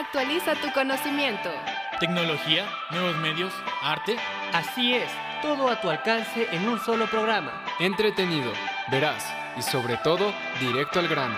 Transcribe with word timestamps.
Actualiza 0.00 0.54
tu 0.54 0.72
conocimiento. 0.72 1.50
Tecnología, 1.98 2.64
nuevos 2.90 3.16
medios, 3.18 3.52
arte. 3.82 4.16
Así 4.54 4.94
es, 4.94 5.10
todo 5.42 5.68
a 5.68 5.78
tu 5.78 5.90
alcance 5.90 6.48
en 6.52 6.66
un 6.66 6.80
solo 6.80 7.04
programa. 7.06 7.62
Entretenido, 7.78 8.50
veraz 8.90 9.30
y 9.58 9.62
sobre 9.62 9.98
todo 9.98 10.32
directo 10.58 11.00
al 11.00 11.08
grano. 11.08 11.36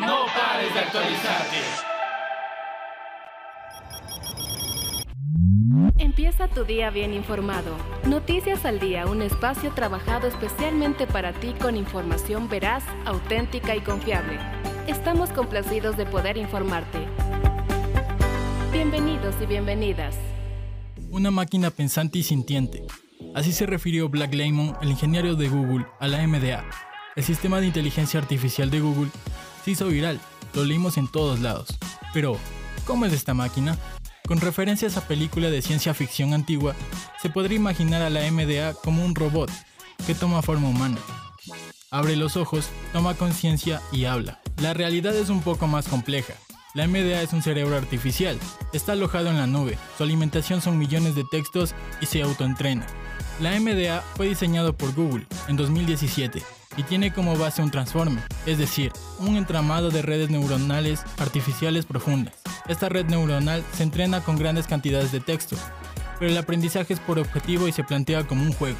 No 0.00 0.26
pares 0.26 0.74
de 0.74 0.80
actualizarte. 0.80 1.56
Empieza 5.98 6.48
tu 6.48 6.64
día 6.64 6.90
bien 6.90 7.14
informado. 7.14 7.76
Noticias 8.06 8.64
al 8.64 8.80
día, 8.80 9.06
un 9.06 9.22
espacio 9.22 9.70
trabajado 9.70 10.26
especialmente 10.26 11.06
para 11.06 11.32
ti 11.32 11.54
con 11.62 11.76
información 11.76 12.48
veraz, 12.48 12.82
auténtica 13.06 13.76
y 13.76 13.80
confiable. 13.82 14.36
Estamos 14.88 15.30
complacidos 15.30 15.96
de 15.96 16.06
poder 16.06 16.36
informarte. 16.36 17.06
Bienvenidos 18.72 19.34
y 19.42 19.46
bienvenidas. 19.46 20.14
Una 21.10 21.32
máquina 21.32 21.70
pensante 21.70 22.20
y 22.20 22.22
sintiente. 22.22 22.84
Así 23.34 23.52
se 23.52 23.66
refirió 23.66 24.08
Black 24.08 24.32
Lemon, 24.32 24.76
el 24.80 24.90
ingeniero 24.90 25.34
de 25.34 25.48
Google, 25.48 25.86
a 25.98 26.06
la 26.06 26.24
MDA. 26.24 26.64
El 27.16 27.24
sistema 27.24 27.58
de 27.58 27.66
inteligencia 27.66 28.20
artificial 28.20 28.70
de 28.70 28.78
Google 28.78 29.10
se 29.64 29.72
hizo 29.72 29.88
viral, 29.88 30.20
lo 30.54 30.64
leímos 30.64 30.98
en 30.98 31.08
todos 31.08 31.40
lados. 31.40 31.76
Pero, 32.14 32.36
¿cómo 32.86 33.06
es 33.06 33.12
esta 33.12 33.34
máquina? 33.34 33.76
Con 34.28 34.40
referencias 34.40 34.96
a 34.96 35.08
película 35.08 35.50
de 35.50 35.62
ciencia 35.62 35.92
ficción 35.92 36.32
antigua, 36.32 36.76
se 37.20 37.28
podría 37.28 37.56
imaginar 37.56 38.02
a 38.02 38.10
la 38.10 38.30
MDA 38.30 38.74
como 38.74 39.04
un 39.04 39.16
robot 39.16 39.50
que 40.06 40.14
toma 40.14 40.42
forma 40.42 40.68
humana. 40.68 40.98
Abre 41.90 42.14
los 42.14 42.36
ojos, 42.36 42.68
toma 42.92 43.14
conciencia 43.14 43.82
y 43.90 44.04
habla. 44.04 44.40
La 44.62 44.74
realidad 44.74 45.16
es 45.16 45.28
un 45.28 45.42
poco 45.42 45.66
más 45.66 45.88
compleja. 45.88 46.34
La 46.72 46.86
MDA 46.86 47.22
es 47.22 47.32
un 47.32 47.42
cerebro 47.42 47.76
artificial, 47.76 48.38
está 48.72 48.92
alojado 48.92 49.28
en 49.28 49.38
la 49.38 49.48
nube, 49.48 49.76
su 49.98 50.04
alimentación 50.04 50.62
son 50.62 50.78
millones 50.78 51.16
de 51.16 51.24
textos 51.24 51.74
y 52.00 52.06
se 52.06 52.22
autoentrena. 52.22 52.86
La 53.40 53.58
MDA 53.58 54.02
fue 54.14 54.28
diseñado 54.28 54.72
por 54.72 54.94
Google 54.94 55.26
en 55.48 55.56
2017 55.56 56.40
y 56.76 56.82
tiene 56.84 57.12
como 57.12 57.36
base 57.36 57.60
un 57.60 57.72
transformer, 57.72 58.22
es 58.46 58.58
decir, 58.58 58.92
un 59.18 59.36
entramado 59.36 59.90
de 59.90 60.02
redes 60.02 60.30
neuronales 60.30 61.02
artificiales 61.18 61.86
profundas. 61.86 62.34
Esta 62.68 62.88
red 62.88 63.06
neuronal 63.06 63.64
se 63.72 63.82
entrena 63.82 64.20
con 64.20 64.38
grandes 64.38 64.68
cantidades 64.68 65.10
de 65.10 65.18
texto, 65.18 65.56
pero 66.20 66.30
el 66.30 66.38
aprendizaje 66.38 66.94
es 66.94 67.00
por 67.00 67.18
objetivo 67.18 67.66
y 67.66 67.72
se 67.72 67.82
plantea 67.82 68.28
como 68.28 68.44
un 68.44 68.52
juego. 68.52 68.78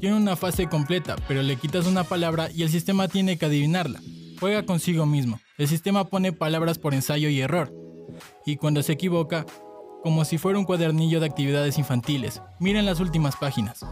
Tiene 0.00 0.16
una 0.16 0.34
fase 0.34 0.66
completa, 0.66 1.16
pero 1.28 1.42
le 1.42 1.56
quitas 1.56 1.86
una 1.86 2.04
palabra 2.04 2.50
y 2.50 2.62
el 2.62 2.70
sistema 2.70 3.06
tiene 3.06 3.36
que 3.36 3.44
adivinarla. 3.44 4.00
Juega 4.40 4.64
consigo 4.64 5.04
mismo. 5.04 5.38
El 5.58 5.68
sistema 5.68 6.08
pone 6.08 6.32
palabras 6.32 6.78
por 6.78 6.94
ensayo 6.94 7.28
y 7.28 7.40
error. 7.40 7.74
Y 8.46 8.56
cuando 8.56 8.82
se 8.82 8.92
equivoca, 8.92 9.44
como 10.02 10.24
si 10.24 10.38
fuera 10.38 10.58
un 10.58 10.64
cuadernillo 10.64 11.20
de 11.20 11.26
actividades 11.26 11.78
infantiles, 11.78 12.40
miren 12.58 12.86
las 12.86 13.00
últimas 13.00 13.36
páginas. 13.36 13.84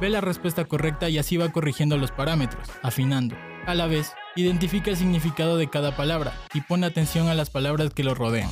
Ve 0.00 0.10
la 0.10 0.20
respuesta 0.20 0.64
correcta 0.64 1.08
y 1.08 1.18
así 1.18 1.36
va 1.36 1.52
corrigiendo 1.52 1.96
los 1.96 2.10
parámetros, 2.10 2.68
afinando. 2.82 3.36
A 3.66 3.74
la 3.74 3.86
vez, 3.86 4.12
identifica 4.34 4.90
el 4.90 4.96
significado 4.96 5.56
de 5.56 5.70
cada 5.70 5.96
palabra 5.96 6.32
y 6.52 6.60
pone 6.60 6.86
atención 6.86 7.28
a 7.28 7.34
las 7.34 7.50
palabras 7.50 7.94
que 7.94 8.04
lo 8.04 8.14
rodean. 8.14 8.50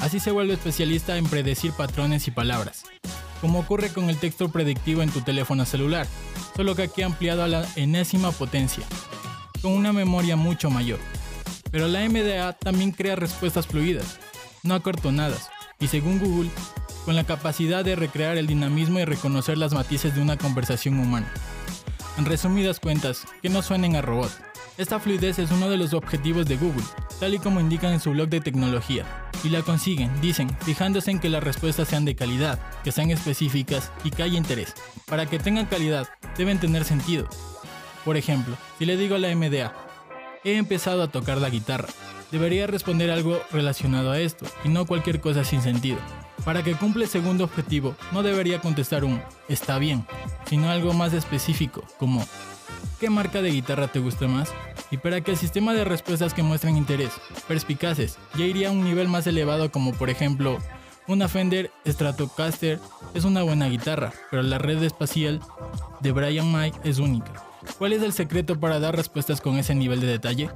Así 0.00 0.20
se 0.20 0.30
vuelve 0.30 0.54
especialista 0.54 1.18
en 1.18 1.26
predecir 1.26 1.72
patrones 1.72 2.28
y 2.28 2.30
palabras, 2.30 2.84
como 3.40 3.58
ocurre 3.58 3.92
con 3.92 4.08
el 4.08 4.18
texto 4.18 4.48
predictivo 4.50 5.02
en 5.02 5.10
tu 5.10 5.20
teléfono 5.22 5.64
celular, 5.64 6.06
solo 6.56 6.76
que 6.76 6.82
aquí 6.82 7.02
ampliado 7.02 7.42
a 7.42 7.48
la 7.48 7.66
enésima 7.74 8.30
potencia, 8.30 8.84
con 9.60 9.72
una 9.72 9.92
memoria 9.92 10.36
mucho 10.36 10.70
mayor. 10.70 11.00
Pero 11.70 11.88
la 11.88 12.08
MDA 12.08 12.54
también 12.54 12.92
crea 12.92 13.16
respuestas 13.16 13.66
fluidas, 13.66 14.18
no 14.62 14.74
acortonadas, 14.74 15.50
y 15.80 15.88
según 15.88 16.18
Google, 16.18 16.50
con 17.04 17.16
la 17.16 17.24
capacidad 17.24 17.84
de 17.84 17.96
recrear 17.96 18.36
el 18.36 18.46
dinamismo 18.46 18.98
y 19.00 19.04
reconocer 19.04 19.58
las 19.58 19.72
matices 19.72 20.14
de 20.14 20.22
una 20.22 20.36
conversación 20.36 20.98
humana. 20.98 21.32
En 22.16 22.24
resumidas 22.24 22.80
cuentas, 22.80 23.26
que 23.42 23.48
no 23.48 23.62
suenen 23.62 23.96
a 23.96 24.02
robot. 24.02 24.30
Esta 24.76 25.00
fluidez 25.00 25.38
es 25.38 25.50
uno 25.50 25.68
de 25.68 25.76
los 25.76 25.92
objetivos 25.92 26.46
de 26.46 26.56
Google, 26.56 26.84
tal 27.18 27.34
y 27.34 27.38
como 27.38 27.60
indican 27.60 27.92
en 27.92 28.00
su 28.00 28.10
blog 28.10 28.28
de 28.28 28.40
tecnología. 28.40 29.04
Y 29.44 29.50
la 29.50 29.62
consiguen, 29.62 30.20
dicen, 30.20 30.48
fijándose 30.60 31.10
en 31.10 31.18
que 31.18 31.28
las 31.28 31.42
respuestas 31.42 31.88
sean 31.88 32.04
de 32.04 32.14
calidad, 32.14 32.58
que 32.84 32.92
sean 32.92 33.10
específicas 33.10 33.90
y 34.04 34.10
que 34.10 34.22
haya 34.22 34.38
interés. 34.38 34.74
Para 35.06 35.26
que 35.26 35.38
tengan 35.38 35.66
calidad, 35.66 36.08
deben 36.36 36.58
tener 36.58 36.84
sentido. 36.84 37.28
Por 38.04 38.16
ejemplo, 38.16 38.56
si 38.78 38.86
le 38.86 38.96
digo 38.96 39.16
a 39.16 39.18
la 39.18 39.34
MDA, 39.34 39.72
he 40.44 40.56
empezado 40.56 41.02
a 41.02 41.08
tocar 41.08 41.38
la 41.38 41.50
guitarra, 41.50 41.88
debería 42.30 42.66
responder 42.66 43.10
algo 43.10 43.40
relacionado 43.52 44.10
a 44.10 44.20
esto 44.20 44.46
y 44.64 44.68
no 44.68 44.86
cualquier 44.86 45.20
cosa 45.20 45.44
sin 45.44 45.62
sentido. 45.62 45.98
Para 46.44 46.62
que 46.62 46.74
cumpla 46.74 47.04
el 47.04 47.10
segundo 47.10 47.44
objetivo, 47.44 47.96
no 48.12 48.22
debería 48.22 48.60
contestar 48.60 49.04
un 49.04 49.20
está 49.48 49.78
bien, 49.78 50.06
sino 50.46 50.70
algo 50.70 50.92
más 50.92 51.12
específico, 51.12 51.84
como 51.98 52.24
¿qué 53.00 53.10
marca 53.10 53.42
de 53.42 53.50
guitarra 53.50 53.88
te 53.88 53.98
gusta 53.98 54.28
más? 54.28 54.52
Y 54.90 54.96
para 54.96 55.20
que 55.20 55.32
el 55.32 55.36
sistema 55.36 55.74
de 55.74 55.84
respuestas 55.84 56.34
que 56.34 56.42
muestren 56.42 56.76
interés, 56.76 57.10
perspicaces, 57.46 58.18
ya 58.36 58.44
iría 58.44 58.68
a 58.68 58.72
un 58.72 58.84
nivel 58.84 59.08
más 59.08 59.26
elevado 59.26 59.70
como 59.70 59.92
por 59.92 60.10
ejemplo, 60.10 60.58
una 61.06 61.26
Fender 61.26 61.70
Stratocaster 61.86 62.78
es 63.14 63.24
una 63.24 63.42
buena 63.42 63.68
guitarra, 63.68 64.12
pero 64.30 64.42
la 64.42 64.58
red 64.58 64.82
espacial 64.82 65.40
de 66.00 66.12
Brian 66.12 66.50
May 66.52 66.72
es 66.84 66.98
única. 66.98 67.47
¿Cuál 67.76 67.92
es 67.92 68.02
el 68.02 68.12
secreto 68.12 68.58
para 68.58 68.80
dar 68.80 68.96
respuestas 68.96 69.40
con 69.40 69.58
ese 69.58 69.74
nivel 69.74 70.00
de 70.00 70.06
detalle? 70.06 70.50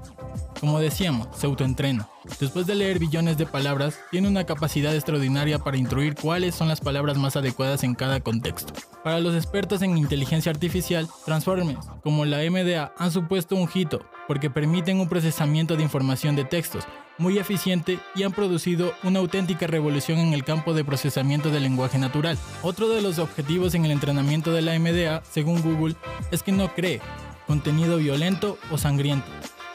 Como 0.61 0.81
decíamos, 0.81 1.29
se 1.37 1.47
autoentrena. 1.47 2.09
Después 2.41 2.67
de 2.67 2.75
leer 2.75 2.99
billones 2.99 3.37
de 3.37 3.47
palabras, 3.47 3.99
tiene 4.11 4.29
una 4.29 4.45
capacidad 4.45 4.95
extraordinaria 4.95 5.59
para 5.59 5.77
instruir 5.77 6.15
cuáles 6.15 6.55
son 6.55 6.69
las 6.69 6.81
palabras 6.81 7.19
más 7.19 7.37
adecuadas 7.37 7.83
en 7.83 7.95
cada 7.95 8.21
contexto. 8.21 8.73
Para 9.03 9.21
los 9.21 9.35
expertos 9.35 9.83
en 9.83 9.99
inteligencia 9.99 10.51
artificial, 10.51 11.09
Transformers, 11.25 11.87
como 12.03 12.25
la 12.25 12.39
MDA, 12.49 12.95
han 12.97 13.11
supuesto 13.11 13.57
un 13.57 13.69
hito, 13.73 14.01
porque 14.29 14.51
permiten 14.51 15.01
un 15.01 15.09
procesamiento 15.09 15.77
de 15.77 15.83
información 15.83 16.37
de 16.37 16.45
textos 16.45 16.85
muy 17.19 17.39
eficiente 17.39 17.99
y 18.15 18.23
han 18.23 18.33
producido 18.33 18.93
una 19.03 19.21
auténtica 19.21 19.67
revolución 19.67 20.19
en 20.19 20.33
el 20.33 20.45
campo 20.45 20.75
de 20.75 20.85
procesamiento 20.85 21.51
del 21.51 21.63
lenguaje 21.63 21.99
natural. 21.99 22.39
Otro 22.63 22.89
de 22.89 23.03
los 23.03 23.19
objetivos 23.19 23.75
en 23.75 23.85
el 23.85 23.91
entrenamiento 23.91 24.53
de 24.53 24.63
la 24.63 24.79
MDA, 24.79 25.23
según 25.31 25.63
Google, 25.63 25.97
es 26.31 26.43
que 26.43 26.53
no 26.53 26.75
cree 26.75 27.01
contenido 27.47 27.99
violento 27.99 28.59
o 28.71 28.79
sangriento, 28.79 29.31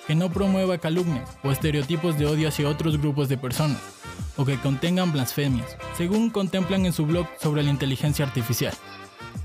que 0.08 0.16
no 0.16 0.30
promueva 0.30 0.78
calumnias 0.78 1.38
o 1.44 1.52
estereotipos 1.52 2.18
de 2.18 2.26
odio 2.26 2.48
hacia 2.48 2.70
otros 2.70 2.98
grupos 2.98 3.30
de 3.30 3.38
personas, 3.38 3.82
o 4.36 4.46
que 4.46 4.58
contengan 4.58 5.12
blasfemias, 5.12 5.78
según 5.96 6.30
contemplan 6.30 6.86
en 6.86 6.94
su 6.94 7.06
blog 7.06 7.28
sobre 7.40 7.64
la 7.64 7.70
inteligencia 7.70 8.26
artificial. 8.26 8.74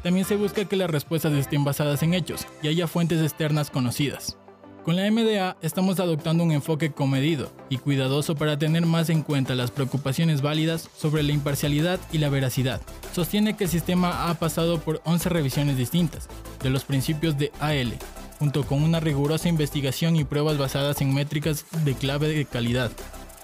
También 0.02 0.26
se 0.26 0.36
busca 0.36 0.64
que 0.64 0.76
las 0.76 0.90
respuestas 0.90 1.32
estén 1.34 1.64
basadas 1.64 2.02
en 2.02 2.14
hechos 2.14 2.46
y 2.62 2.68
haya 2.68 2.88
fuentes 2.88 3.20
externas 3.22 3.70
conocidas. 3.70 4.36
Con 4.84 4.96
la 4.96 5.08
MDA 5.08 5.56
estamos 5.62 6.00
adoptando 6.00 6.42
un 6.42 6.50
enfoque 6.50 6.90
comedido 6.90 7.52
y 7.68 7.78
cuidadoso 7.78 8.34
para 8.34 8.58
tener 8.58 8.84
más 8.84 9.10
en 9.10 9.22
cuenta 9.22 9.54
las 9.54 9.70
preocupaciones 9.70 10.42
válidas 10.42 10.90
sobre 10.96 11.22
la 11.22 11.30
imparcialidad 11.30 12.00
y 12.10 12.18
la 12.18 12.28
veracidad. 12.28 12.80
Sostiene 13.14 13.56
que 13.56 13.64
el 13.64 13.70
sistema 13.70 14.28
ha 14.28 14.34
pasado 14.34 14.80
por 14.80 15.00
11 15.04 15.28
revisiones 15.28 15.76
distintas 15.76 16.28
de 16.64 16.70
los 16.70 16.82
principios 16.82 17.38
de 17.38 17.52
AL, 17.60 17.96
junto 18.40 18.64
con 18.64 18.82
una 18.82 18.98
rigurosa 18.98 19.48
investigación 19.48 20.16
y 20.16 20.24
pruebas 20.24 20.58
basadas 20.58 21.00
en 21.00 21.14
métricas 21.14 21.64
de 21.84 21.94
clave 21.94 22.26
de 22.26 22.44
calidad, 22.44 22.90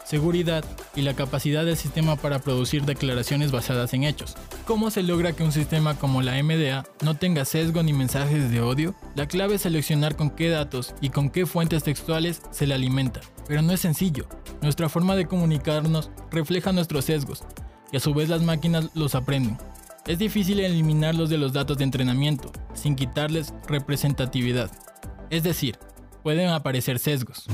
seguridad 0.08 0.64
y 0.96 1.02
la 1.02 1.12
capacidad 1.12 1.66
del 1.66 1.76
sistema 1.76 2.16
para 2.16 2.38
producir 2.38 2.84
declaraciones 2.86 3.52
basadas 3.52 3.92
en 3.92 4.04
hechos. 4.04 4.36
¿Cómo 4.66 4.91
se 4.91 5.02
logra 5.02 5.34
que 5.34 5.42
un 5.42 5.52
sistema 5.52 5.98
como 5.98 6.22
la 6.22 6.42
MDA 6.42 6.86
no 7.04 7.16
tenga 7.16 7.44
sesgo 7.44 7.82
ni 7.82 7.92
mensajes 7.92 8.50
de 8.50 8.62
odio? 8.62 8.94
La 9.14 9.28
clave 9.28 9.56
es 9.56 9.62
seleccionar 9.62 10.16
con 10.16 10.30
qué 10.30 10.48
datos 10.48 10.94
y 11.02 11.10
con 11.10 11.28
qué 11.28 11.44
fuentes 11.44 11.82
textuales 11.82 12.41
se 12.50 12.66
le 12.66 12.74
alimenta. 12.74 13.20
Pero 13.47 13.60
no 13.60 13.74
es 13.74 13.80
sencillo. 13.80 14.26
Nuestra 14.62 14.88
forma 14.88 15.14
de 15.14 15.26
comunicarnos 15.26 16.10
refleja 16.30 16.72
nuestros 16.72 17.04
sesgos 17.04 17.44
y 17.92 17.98
a 17.98 18.00
su 18.00 18.15
vez 18.15 18.30
las 18.30 18.42
máquinas 18.42 18.88
los 18.94 19.15
aprenden. 19.15 19.59
Es 20.06 20.18
difícil 20.18 20.60
eliminarlos 20.60 21.28
de 21.28 21.36
los 21.36 21.53
datos 21.53 21.77
de 21.77 21.84
entrenamiento 21.84 22.50
sin 22.72 22.97
quitarles 22.97 23.53
representatividad. 23.66 24.71
Es 25.28 25.42
decir, 25.42 25.78
pueden 26.22 26.48
aparecer 26.48 26.98
sesgos. 26.98 27.47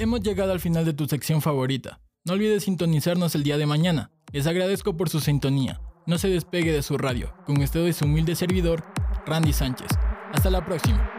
Hemos 0.00 0.20
llegado 0.20 0.52
al 0.52 0.60
final 0.60 0.84
de 0.84 0.92
tu 0.92 1.06
sección 1.06 1.42
favorita. 1.42 2.00
No 2.24 2.34
olvides 2.34 2.62
sintonizarnos 2.62 3.34
el 3.34 3.42
día 3.42 3.58
de 3.58 3.66
mañana. 3.66 4.12
Les 4.30 4.46
agradezco 4.46 4.96
por 4.96 5.08
su 5.08 5.18
sintonía. 5.18 5.80
No 6.06 6.18
se 6.18 6.28
despegue 6.28 6.70
de 6.70 6.84
su 6.84 6.96
radio. 6.98 7.34
Con 7.44 7.60
ustedes 7.60 7.96
su 7.96 8.04
humilde 8.04 8.36
servidor, 8.36 8.84
Randy 9.26 9.52
Sánchez. 9.52 9.88
Hasta 10.32 10.50
la 10.50 10.64
próxima. 10.64 11.17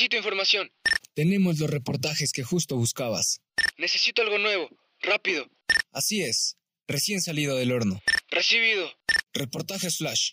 Necesito 0.00 0.16
información. 0.16 0.72
Tenemos 1.12 1.58
los 1.58 1.68
reportajes 1.68 2.32
que 2.32 2.42
justo 2.42 2.74
buscabas. 2.74 3.42
Necesito 3.76 4.22
algo 4.22 4.38
nuevo. 4.38 4.70
Rápido. 5.02 5.46
Así 5.92 6.22
es. 6.22 6.56
Recién 6.88 7.20
salido 7.20 7.54
del 7.54 7.70
horno. 7.70 8.00
Recibido. 8.30 8.90
Reportajes 9.34 9.98
Flash. 9.98 10.30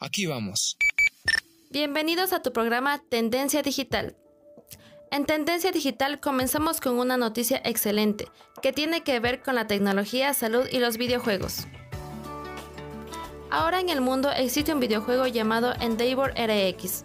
Aquí 0.00 0.26
vamos. 0.26 0.76
Bienvenidos 1.70 2.32
a 2.32 2.42
tu 2.42 2.52
programa 2.52 3.04
Tendencia 3.08 3.62
Digital. 3.62 4.16
En 5.12 5.26
Tendencia 5.26 5.70
Digital 5.70 6.18
comenzamos 6.18 6.80
con 6.80 6.98
una 6.98 7.16
noticia 7.16 7.62
excelente 7.64 8.26
que 8.62 8.72
tiene 8.72 9.04
que 9.04 9.20
ver 9.20 9.42
con 9.42 9.54
la 9.54 9.68
tecnología, 9.68 10.34
salud 10.34 10.66
y 10.72 10.80
los 10.80 10.96
videojuegos. 10.96 11.68
Ahora 13.48 13.78
en 13.78 13.90
el 13.90 14.00
mundo 14.00 14.32
existe 14.32 14.74
un 14.74 14.80
videojuego 14.80 15.28
llamado 15.28 15.72
Endeavor 15.80 16.32
RX. 16.32 17.04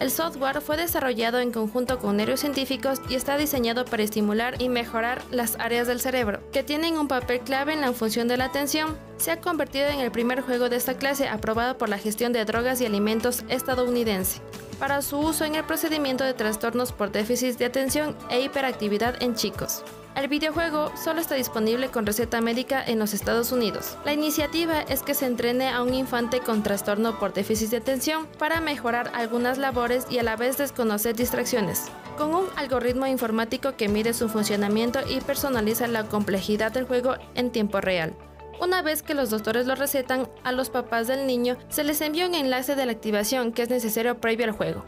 El 0.00 0.10
software 0.10 0.62
fue 0.62 0.78
desarrollado 0.78 1.40
en 1.40 1.52
conjunto 1.52 1.98
con 1.98 2.16
neurocientíficos 2.16 3.02
y 3.10 3.16
está 3.16 3.36
diseñado 3.36 3.84
para 3.84 4.02
estimular 4.02 4.60
y 4.60 4.70
mejorar 4.70 5.20
las 5.30 5.56
áreas 5.60 5.86
del 5.86 6.00
cerebro, 6.00 6.40
que 6.52 6.62
tienen 6.62 6.98
un 6.98 7.06
papel 7.06 7.40
clave 7.40 7.74
en 7.74 7.82
la 7.82 7.92
función 7.92 8.26
de 8.26 8.38
la 8.38 8.46
atención. 8.46 8.96
Se 9.18 9.30
ha 9.30 9.42
convertido 9.42 9.88
en 9.88 10.00
el 10.00 10.10
primer 10.10 10.40
juego 10.40 10.70
de 10.70 10.76
esta 10.76 10.94
clase 10.94 11.28
aprobado 11.28 11.76
por 11.76 11.90
la 11.90 11.98
gestión 11.98 12.32
de 12.32 12.46
drogas 12.46 12.80
y 12.80 12.86
alimentos 12.86 13.44
estadounidense 13.48 14.40
para 14.78 15.02
su 15.02 15.18
uso 15.18 15.44
en 15.44 15.54
el 15.54 15.64
procedimiento 15.64 16.24
de 16.24 16.32
trastornos 16.32 16.92
por 16.92 17.12
déficit 17.12 17.58
de 17.58 17.66
atención 17.66 18.16
e 18.30 18.40
hiperactividad 18.40 19.22
en 19.22 19.34
chicos. 19.34 19.84
El 20.16 20.26
videojuego 20.26 20.90
solo 20.96 21.20
está 21.20 21.36
disponible 21.36 21.88
con 21.88 22.04
receta 22.04 22.40
médica 22.40 22.84
en 22.84 22.98
los 22.98 23.14
Estados 23.14 23.52
Unidos. 23.52 23.96
La 24.04 24.12
iniciativa 24.12 24.82
es 24.82 25.02
que 25.02 25.14
se 25.14 25.26
entrene 25.26 25.68
a 25.68 25.82
un 25.82 25.94
infante 25.94 26.40
con 26.40 26.62
trastorno 26.62 27.18
por 27.18 27.32
déficit 27.32 27.70
de 27.70 27.76
atención 27.76 28.26
para 28.38 28.60
mejorar 28.60 29.12
algunas 29.14 29.56
labores 29.56 30.06
y 30.10 30.18
a 30.18 30.24
la 30.24 30.36
vez 30.36 30.58
desconocer 30.58 31.14
distracciones, 31.14 31.86
con 32.18 32.34
un 32.34 32.46
algoritmo 32.56 33.06
informático 33.06 33.76
que 33.76 33.88
mide 33.88 34.12
su 34.12 34.28
funcionamiento 34.28 34.98
y 35.08 35.20
personaliza 35.20 35.86
la 35.86 36.04
complejidad 36.04 36.72
del 36.72 36.86
juego 36.86 37.14
en 37.36 37.50
tiempo 37.50 37.80
real. 37.80 38.14
Una 38.60 38.82
vez 38.82 39.02
que 39.02 39.14
los 39.14 39.30
doctores 39.30 39.66
lo 39.66 39.74
recetan, 39.74 40.28
a 40.42 40.52
los 40.52 40.70
papás 40.70 41.06
del 41.06 41.26
niño 41.26 41.56
se 41.68 41.84
les 41.84 42.00
envía 42.00 42.26
un 42.26 42.34
enlace 42.34 42.74
de 42.74 42.84
la 42.84 42.92
activación 42.92 43.52
que 43.52 43.62
es 43.62 43.70
necesario 43.70 44.20
previo 44.20 44.44
al 44.44 44.52
juego. 44.52 44.84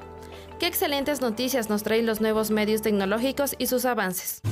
Qué 0.59 0.67
excelentes 0.67 1.21
noticias 1.21 1.71
nos 1.71 1.85
traen 1.85 2.07
los 2.07 2.21
nuevos 2.21 2.51
medios 2.51 2.83
tecnológicos 2.83 3.55
y 3.57 3.67
sus 3.67 3.85
avances. 3.85 4.43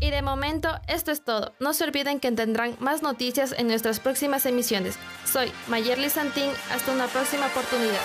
Y 0.00 0.10
de 0.10 0.22
momento, 0.22 0.68
esto 0.86 1.10
es 1.10 1.24
todo. 1.24 1.52
No 1.58 1.74
se 1.74 1.84
olviden 1.84 2.20
que 2.20 2.30
tendrán 2.30 2.76
más 2.78 3.02
noticias 3.02 3.54
en 3.56 3.66
nuestras 3.66 4.00
próximas 4.00 4.46
emisiones. 4.46 4.96
Soy 5.24 5.52
Mayerly 5.66 6.10
Santín. 6.10 6.50
Hasta 6.70 6.92
una 6.92 7.06
próxima 7.08 7.46
oportunidad. 7.46 8.00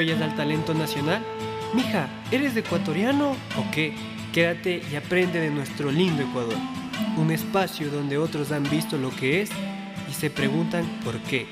¿Apoyas 0.00 0.22
al 0.22 0.34
talento 0.34 0.72
nacional? 0.72 1.22
Mija, 1.74 2.08
¿eres 2.30 2.56
ecuatoriano 2.56 3.32
o 3.32 3.70
qué? 3.70 3.92
Quédate 4.32 4.82
y 4.90 4.96
aprende 4.96 5.40
de 5.40 5.50
nuestro 5.50 5.92
lindo 5.92 6.22
Ecuador. 6.22 6.56
Un 7.18 7.30
espacio 7.30 7.90
donde 7.90 8.16
otros 8.16 8.50
han 8.50 8.62
visto 8.62 8.96
lo 8.96 9.10
que 9.10 9.42
es 9.42 9.50
y 10.10 10.14
se 10.14 10.30
preguntan 10.30 10.86
por 11.04 11.18
qué. 11.18 11.46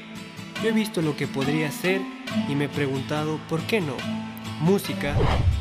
Yo 0.63 0.71
he 0.71 0.73
visto 0.73 1.03
lo 1.03 1.15
que 1.15 1.27
podría 1.27 1.71
ser 1.71 2.01
y 2.49 2.55
me 2.55 2.65
he 2.65 2.69
preguntado 2.71 3.39
por 3.51 3.61
qué 3.65 3.83
no. 3.83 3.97
Música, 4.61 5.15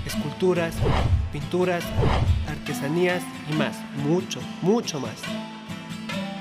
esculturas, 0.06 0.74
pinturas, 1.34 1.84
artesanías 2.48 3.22
y 3.52 3.56
más, 3.56 3.82
mucho, 3.98 4.40
mucho 4.62 5.02
más. 5.02 5.22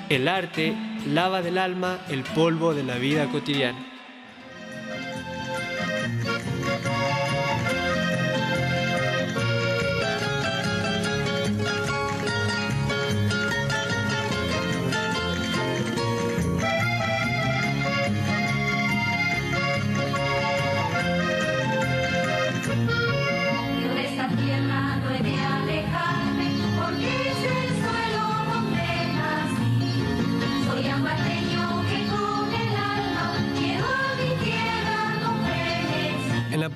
El 0.09 0.29
arte 0.29 0.77
lava 1.09 1.43
del 1.43 1.59
alma 1.59 1.99
el 2.09 2.23
polvo 2.23 2.73
de 2.73 2.85
la 2.85 2.99
vida 2.99 3.27
cotidiana. 3.33 3.96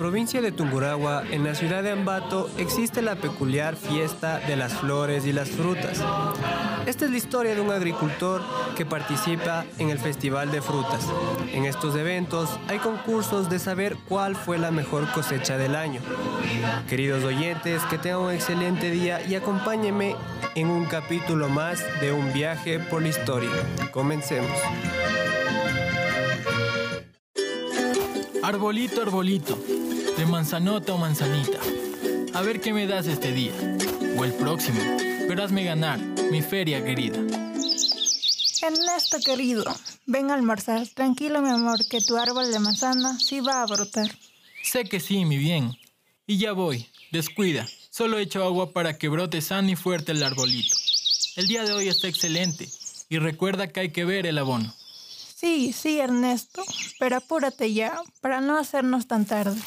Provincia 0.00 0.40
de 0.40 0.50
Tungurahua, 0.50 1.24
en 1.30 1.44
la 1.44 1.54
ciudad 1.54 1.82
de 1.82 1.90
Ambato, 1.90 2.48
existe 2.56 3.02
la 3.02 3.16
peculiar 3.16 3.76
fiesta 3.76 4.38
de 4.38 4.56
las 4.56 4.72
flores 4.72 5.26
y 5.26 5.32
las 5.34 5.50
frutas. 5.50 6.02
Esta 6.86 7.04
es 7.04 7.10
la 7.10 7.18
historia 7.18 7.54
de 7.54 7.60
un 7.60 7.70
agricultor 7.70 8.40
que 8.78 8.86
participa 8.86 9.66
en 9.76 9.90
el 9.90 9.98
Festival 9.98 10.50
de 10.50 10.62
Frutas. 10.62 11.06
En 11.52 11.66
estos 11.66 11.96
eventos 11.96 12.48
hay 12.68 12.78
concursos 12.78 13.50
de 13.50 13.58
saber 13.58 13.94
cuál 14.08 14.36
fue 14.36 14.56
la 14.56 14.70
mejor 14.70 15.06
cosecha 15.12 15.58
del 15.58 15.76
año. 15.76 16.00
Queridos 16.88 17.22
oyentes, 17.22 17.82
que 17.90 17.98
tengan 17.98 18.20
un 18.20 18.32
excelente 18.32 18.90
día 18.90 19.20
y 19.28 19.34
acompáñenme 19.34 20.16
en 20.54 20.70
un 20.70 20.86
capítulo 20.86 21.50
más 21.50 21.78
de 22.00 22.10
un 22.12 22.32
viaje 22.32 22.78
por 22.78 23.02
la 23.02 23.08
historia. 23.08 23.50
Comencemos. 23.92 24.50
Arbolito, 28.50 29.00
arbolito 29.00 29.56
de 30.16 30.26
manzanota 30.26 30.92
o 30.92 30.98
manzanita. 30.98 31.60
A 32.34 32.42
ver 32.42 32.60
qué 32.60 32.72
me 32.72 32.88
das 32.88 33.06
este 33.06 33.30
día, 33.30 33.52
o 34.18 34.24
el 34.24 34.32
próximo, 34.32 34.80
pero 35.28 35.44
hazme 35.44 35.62
ganar, 35.62 36.00
mi 36.32 36.42
feria 36.42 36.84
querida. 36.84 37.18
Ernesto 38.60 39.18
querido, 39.24 39.62
ven 40.06 40.32
a 40.32 40.34
almorzar. 40.34 40.84
Tranquilo, 40.88 41.40
mi 41.42 41.50
amor, 41.50 41.78
que 41.88 42.00
tu 42.00 42.16
árbol 42.16 42.50
de 42.50 42.58
manzana 42.58 43.16
sí 43.20 43.38
va 43.38 43.62
a 43.62 43.66
brotar. 43.66 44.10
Sé 44.64 44.82
que 44.82 44.98
sí, 44.98 45.24
mi 45.24 45.38
bien. 45.38 45.78
Y 46.26 46.38
ya 46.38 46.50
voy, 46.50 46.88
descuida. 47.12 47.68
Solo 47.90 48.18
echo 48.18 48.42
agua 48.42 48.72
para 48.72 48.98
que 48.98 49.08
brote 49.08 49.42
sano 49.42 49.70
y 49.70 49.76
fuerte 49.76 50.10
el 50.10 50.24
arbolito. 50.24 50.74
El 51.36 51.46
día 51.46 51.62
de 51.62 51.72
hoy 51.72 51.86
está 51.86 52.08
excelente. 52.08 52.68
Y 53.08 53.18
recuerda 53.18 53.68
que 53.68 53.78
hay 53.78 53.90
que 53.90 54.04
ver 54.04 54.26
el 54.26 54.38
abono. 54.38 54.74
Sí, 55.40 55.72
sí, 55.72 55.98
Ernesto. 55.98 56.62
Pero 56.98 57.16
apúrate 57.16 57.72
ya, 57.72 57.98
para 58.20 58.42
no 58.42 58.58
hacernos 58.58 59.06
tan 59.06 59.24
tarde. 59.24 59.58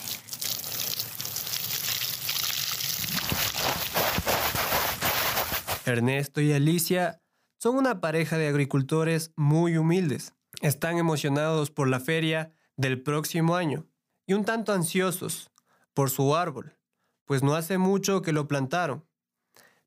Ernesto 5.83 6.41
y 6.41 6.53
Alicia 6.53 7.23
son 7.57 7.77
una 7.77 8.01
pareja 8.01 8.37
de 8.37 8.49
agricultores 8.49 9.33
muy 9.35 9.75
humildes. 9.75 10.35
Están 10.61 10.99
emocionados 10.99 11.71
por 11.71 11.87
la 11.87 11.99
feria 11.99 12.53
del 12.77 13.01
próximo 13.01 13.55
año 13.55 13.87
y 14.27 14.33
un 14.33 14.45
tanto 14.45 14.73
ansiosos 14.73 15.49
por 15.95 16.11
su 16.11 16.35
árbol, 16.35 16.77
pues 17.25 17.41
no 17.41 17.55
hace 17.55 17.79
mucho 17.79 18.21
que 18.21 18.31
lo 18.31 18.47
plantaron. 18.47 19.07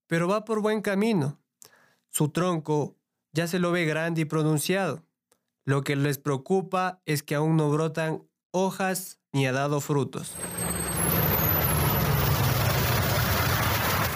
Pero 0.08 0.26
va 0.26 0.44
por 0.44 0.60
buen 0.62 0.82
camino. 0.82 1.40
Su 2.08 2.30
tronco 2.30 2.98
ya 3.32 3.46
se 3.46 3.60
lo 3.60 3.70
ve 3.70 3.84
grande 3.84 4.22
y 4.22 4.24
pronunciado. 4.24 5.05
Lo 5.66 5.82
que 5.82 5.96
les 5.96 6.18
preocupa 6.18 7.00
es 7.06 7.24
que 7.24 7.34
aún 7.34 7.56
no 7.56 7.68
brotan 7.68 8.22
hojas 8.52 9.18
ni 9.32 9.48
ha 9.48 9.52
dado 9.52 9.80
frutos. 9.80 10.32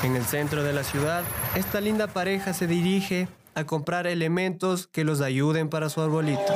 En 0.05 0.15
el 0.15 0.25
centro 0.25 0.63
de 0.63 0.73
la 0.73 0.85
ciudad, 0.85 1.25
esta 1.57 1.81
linda 1.81 2.07
pareja 2.07 2.55
se 2.55 2.69
dirige 2.69 3.27
a 3.57 3.65
comprar 3.65 4.07
elementos 4.07 4.87
que 4.87 5.03
los 5.03 5.21
ayuden 5.21 5.69
para 5.69 5.89
su 5.89 6.01
arbolito. 6.01 6.55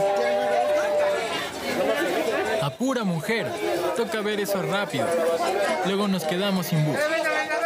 Apura 2.62 3.02
mujer, 3.02 3.50
toca 3.96 4.20
ver 4.20 4.38
eso 4.38 4.62
rápido. 4.62 5.08
Luego 5.86 6.06
nos 6.06 6.22
quedamos 6.22 6.66
sin 6.66 6.84
bus. 6.86 6.98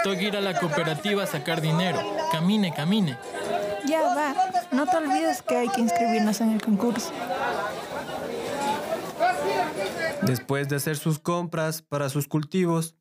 Toca 0.02 0.22
ir 0.22 0.34
a 0.34 0.40
la 0.40 0.58
cooperativa 0.58 1.24
a 1.24 1.26
sacar 1.26 1.60
dinero. 1.60 2.00
Camine, 2.32 2.72
camine. 2.72 3.18
Ya 3.86 4.00
va, 4.00 4.34
no 4.72 4.86
te 4.86 4.96
olvides 4.96 5.42
que 5.42 5.56
hay 5.56 5.68
que 5.68 5.80
inscribirnos 5.80 6.40
en 6.40 6.50
el 6.50 6.62
concurso. 6.62 7.12
Después 10.22 10.68
de 10.68 10.76
hacer 10.76 10.96
sus 10.96 11.18
compras 11.18 11.82
para 11.82 12.08
sus 12.08 12.28
cultivos, 12.28 12.94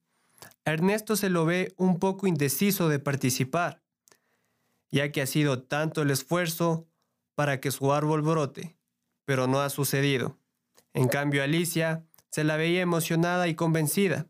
Ernesto 0.66 1.16
se 1.16 1.30
lo 1.30 1.46
ve 1.46 1.74
un 1.78 2.00
poco 2.00 2.28
indeciso 2.28 2.90
de 2.90 3.00
participar, 3.00 3.82
ya 4.92 5.12
que 5.12 5.22
ha 5.22 5.26
sido 5.26 5.64
tanto 5.64 6.02
el 6.02 6.12
esfuerzo 6.12 6.88
para 7.36 7.60
que 7.60 7.72
su 7.72 7.94
árbol 7.94 8.22
brote, 8.22 8.78
pero 9.26 9.48
no 9.48 9.62
ha 9.62 9.70
sucedido. 9.70 10.38
En 10.94 11.08
cambio, 11.08 11.44
Alicia 11.44 12.04
se 12.30 12.44
la 12.44 12.58
veía 12.58 12.82
emocionada 12.82 13.48
y 13.48 13.56
convencida. 13.56 14.28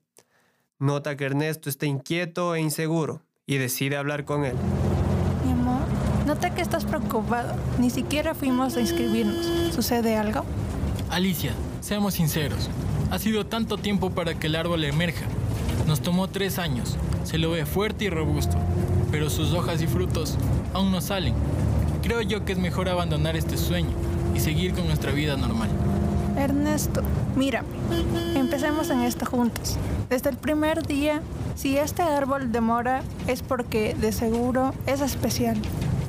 Nota 0.79 1.17
que 1.17 1.25
Ernesto 1.25 1.69
está 1.69 1.85
inquieto 1.85 2.55
e 2.55 2.61
inseguro 2.61 3.23
y 3.45 3.57
decide 3.57 3.97
hablar 3.97 4.25
con 4.25 4.45
él. 4.45 4.55
Nota 6.27 6.49
que 6.49 6.61
estás 6.61 6.83
preocupado. 6.83 7.55
Ni 7.79 7.89
siquiera 7.89 8.35
fuimos 8.35 8.75
a 8.75 8.81
inscribirnos. 8.81 9.73
¿Sucede 9.73 10.17
algo? 10.17 10.43
Alicia, 11.09 11.53
seamos 11.79 12.15
sinceros. 12.15 12.69
Ha 13.11 13.17
sido 13.17 13.45
tanto 13.45 13.77
tiempo 13.77 14.09
para 14.09 14.37
que 14.37 14.47
el 14.47 14.57
árbol 14.57 14.83
emerja 14.83 15.25
nos 15.87 16.01
tomó 16.01 16.27
tres 16.27 16.59
años. 16.59 16.97
Se 17.23 17.37
lo 17.37 17.51
ve 17.51 17.65
fuerte 17.65 18.03
y 18.03 18.09
robusto, 18.09 18.57
pero 19.09 19.29
sus 19.29 19.53
hojas 19.53 19.81
y 19.81 19.87
frutos 19.87 20.35
aún 20.73 20.91
no 20.91 20.99
salen. 20.99 21.33
Creo 22.03 22.21
yo 22.21 22.43
que 22.43 22.51
es 22.51 22.59
mejor 22.59 22.89
abandonar 22.89 23.37
este 23.37 23.55
sueño 23.55 23.95
y 24.35 24.41
seguir 24.41 24.73
con 24.73 24.85
nuestra 24.85 25.13
vida 25.13 25.37
normal. 25.37 25.69
Ernesto, 26.37 27.03
mírame. 27.37 27.69
Empecemos 28.35 28.89
en 28.89 29.03
esto 29.03 29.25
juntos. 29.25 29.77
Desde 30.09 30.29
el 30.29 30.35
primer 30.35 30.85
día, 30.85 31.21
si 31.55 31.77
este 31.77 32.01
árbol 32.01 32.51
demora 32.51 33.01
es 33.27 33.41
porque 33.43 33.95
de 33.95 34.11
seguro 34.11 34.73
es 34.87 34.99
especial. 34.99 35.55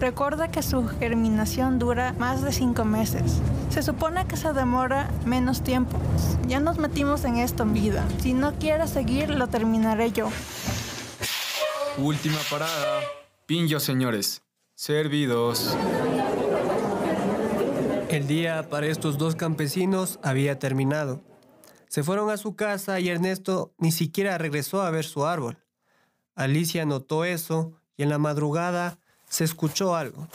Recuerda 0.01 0.49
que 0.49 0.63
su 0.63 0.87
germinación 0.87 1.81
dura 1.81 2.15
más 2.19 2.43
de 2.43 2.53
cinco 2.53 2.85
meses. 2.85 3.41
Se 3.71 3.83
supone 3.83 4.27
que 4.29 4.37
se 4.37 4.53
demora 4.53 5.11
menos 5.25 5.63
tiempo. 5.63 5.99
Ya 6.47 6.61
nos 6.61 6.79
metimos 6.79 7.25
en 7.25 7.39
esto 7.39 7.65
en 7.65 7.75
vida. 7.75 8.07
Si 8.23 8.33
no 8.33 8.55
quieres 8.55 8.91
seguir, 8.91 9.31
lo 9.31 9.49
terminaré 9.49 10.13
yo. 10.13 10.29
Última 11.99 12.39
parada. 12.49 13.01
Pinjo, 13.47 13.81
señores. 13.81 14.43
Servidos. 14.77 15.77
El 18.09 18.29
día 18.29 18.69
para 18.71 18.87
estos 18.87 19.19
dos 19.19 19.35
campesinos 19.35 20.21
había 20.23 20.61
terminado. 20.61 21.21
Se 21.89 22.05
fueron 22.05 22.31
a 22.31 22.37
su 22.37 22.55
casa 22.55 23.01
y 23.01 23.09
Ernesto 23.09 23.75
ni 23.79 23.91
siquiera 23.91 24.39
regresó 24.39 24.83
a 24.83 24.91
ver 24.91 25.05
su 25.05 25.27
árbol. 25.27 25.59
Alicia 26.37 26.87
notó 26.87 27.25
eso 27.25 27.73
y 27.97 28.05
en 28.05 28.11
la 28.11 28.19
madrugada 28.19 29.01
se 29.29 29.45
escuchó 29.45 29.95
algo. 29.95 30.27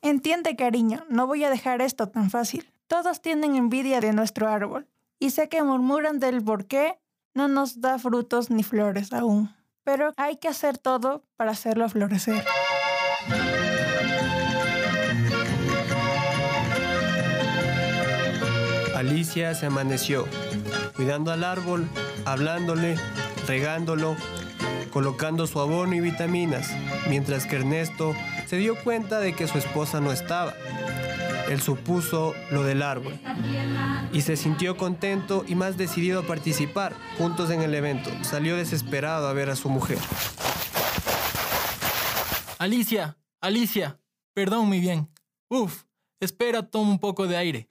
Entiende, 0.00 0.56
cariño, 0.56 1.04
no 1.08 1.26
voy 1.26 1.44
a 1.44 1.50
dejar 1.50 1.80
esto 1.80 2.08
tan 2.08 2.30
fácil. 2.30 2.72
Todos 2.88 3.22
tienen 3.22 3.54
envidia 3.54 4.00
de 4.00 4.12
nuestro 4.12 4.48
árbol 4.48 4.88
y 5.18 5.30
sé 5.30 5.48
que 5.48 5.62
murmuran 5.62 6.18
del 6.18 6.42
por 6.42 6.66
qué 6.66 6.98
no 7.34 7.48
nos 7.48 7.80
da 7.80 7.98
frutos 7.98 8.50
ni 8.50 8.62
flores 8.64 9.12
aún. 9.12 9.54
Pero 9.84 10.12
hay 10.16 10.36
que 10.36 10.48
hacer 10.48 10.78
todo 10.78 11.24
para 11.36 11.52
hacerlo 11.52 11.88
florecer. 11.88 12.44
Alicia 18.96 19.54
se 19.54 19.66
amaneció, 19.66 20.26
cuidando 20.94 21.32
al 21.32 21.42
árbol, 21.42 21.88
hablándole, 22.24 22.96
regándolo, 23.48 24.16
colocando 24.92 25.46
su 25.46 25.58
abono 25.58 25.94
y 25.94 26.00
vitaminas, 26.00 26.70
mientras 27.08 27.46
que 27.46 27.56
Ernesto 27.56 28.14
se 28.46 28.56
dio 28.56 28.76
cuenta 28.76 29.18
de 29.18 29.32
que 29.32 29.48
su 29.48 29.58
esposa 29.58 30.00
no 30.00 30.12
estaba. 30.12 30.54
Él 31.48 31.60
supuso 31.60 32.34
lo 32.50 32.62
del 32.62 32.82
árbol 32.82 33.18
y 34.12 34.22
se 34.22 34.36
sintió 34.36 34.76
contento 34.76 35.44
y 35.46 35.54
más 35.54 35.76
decidido 35.76 36.20
a 36.20 36.26
participar 36.26 36.94
juntos 37.18 37.50
en 37.50 37.62
el 37.62 37.74
evento. 37.74 38.10
Salió 38.22 38.56
desesperado 38.56 39.26
a 39.26 39.32
ver 39.32 39.50
a 39.50 39.56
su 39.56 39.68
mujer. 39.68 39.98
Alicia, 42.58 43.18
Alicia, 43.40 44.00
perdón 44.34 44.68
mi 44.68 44.80
bien. 44.80 45.10
Uf, 45.48 45.82
espera, 46.20 46.62
toma 46.62 46.90
un 46.90 46.98
poco 46.98 47.26
de 47.26 47.36
aire. 47.36 47.68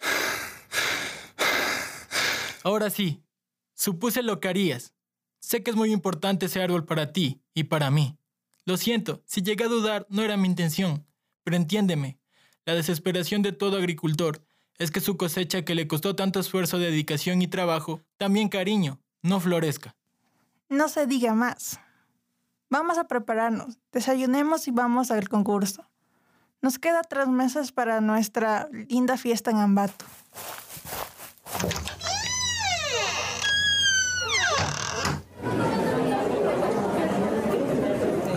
Ahora 2.63 2.89
sí, 2.89 3.23
supuse 3.73 4.21
lo 4.21 4.39
que 4.39 4.49
harías. 4.49 4.93
Sé 5.41 5.63
que 5.63 5.71
es 5.71 5.75
muy 5.75 5.91
importante 5.91 6.45
ese 6.45 6.61
árbol 6.61 6.85
para 6.85 7.11
ti 7.11 7.41
y 7.53 7.65
para 7.65 7.91
mí. 7.91 8.17
Lo 8.65 8.77
siento, 8.77 9.21
si 9.25 9.41
llegué 9.41 9.65
a 9.65 9.69
dudar 9.69 10.05
no 10.09 10.21
era 10.21 10.37
mi 10.37 10.47
intención, 10.47 11.05
pero 11.43 11.57
entiéndeme, 11.57 12.19
la 12.65 12.75
desesperación 12.75 13.41
de 13.41 13.51
todo 13.51 13.77
agricultor 13.77 14.45
es 14.77 14.91
que 14.91 15.01
su 15.01 15.17
cosecha 15.17 15.65
que 15.65 15.75
le 15.75 15.87
costó 15.87 16.15
tanto 16.15 16.39
esfuerzo, 16.39 16.77
dedicación 16.77 17.41
y 17.41 17.47
trabajo, 17.47 18.01
también 18.17 18.49
cariño, 18.49 18.99
no 19.23 19.39
florezca. 19.39 19.95
No 20.69 20.87
se 20.87 21.07
diga 21.07 21.33
más. 21.33 21.79
Vamos 22.69 22.97
a 22.97 23.07
prepararnos, 23.07 23.79
desayunemos 23.91 24.67
y 24.67 24.71
vamos 24.71 25.11
al 25.11 25.27
concurso. 25.27 25.85
Nos 26.61 26.77
queda 26.77 27.01
tres 27.01 27.27
meses 27.27 27.71
para 27.71 27.99
nuestra 27.99 28.69
linda 28.71 29.17
fiesta 29.17 29.49
en 29.49 29.57
Ambato. 29.57 30.05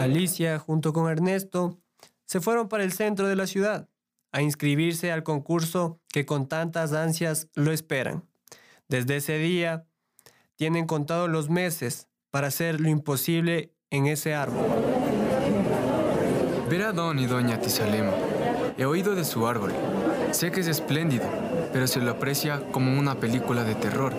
Alicia, 0.04 0.58
junto 0.58 0.92
con 0.92 1.10
Ernesto, 1.10 1.78
se 2.26 2.40
fueron 2.40 2.68
para 2.68 2.84
el 2.84 2.92
centro 2.92 3.26
de 3.26 3.36
la 3.36 3.46
ciudad 3.46 3.88
a 4.32 4.42
inscribirse 4.42 5.12
al 5.12 5.22
concurso 5.22 6.00
que 6.08 6.26
con 6.26 6.46
tantas 6.46 6.92
ansias 6.92 7.48
lo 7.54 7.72
esperan. 7.72 8.24
Desde 8.88 9.16
ese 9.16 9.38
día, 9.38 9.86
tienen 10.56 10.86
contados 10.86 11.30
los 11.30 11.48
meses 11.48 12.08
para 12.30 12.48
hacer 12.48 12.80
lo 12.80 12.88
imposible 12.88 13.72
en 13.90 14.06
ese 14.06 14.34
árbol. 14.34 14.66
Ver 16.68 16.82
a 16.82 16.92
don 16.92 17.18
y 17.18 17.26
doña 17.26 17.60
Tizalema. 17.60 18.12
He 18.76 18.84
oído 18.84 19.14
de 19.14 19.24
su 19.24 19.46
árbol. 19.46 19.72
Sé 20.32 20.50
que 20.50 20.60
es 20.60 20.66
espléndido, 20.66 21.24
pero 21.72 21.86
se 21.86 22.00
lo 22.00 22.10
aprecia 22.10 22.60
como 22.72 22.98
una 22.98 23.14
película 23.20 23.64
de 23.64 23.74
terror. 23.74 24.12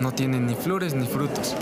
No 0.00 0.12
tiene 0.12 0.40
ni 0.40 0.54
flores 0.54 0.94
ni 0.94 1.06
frutos. 1.06 1.54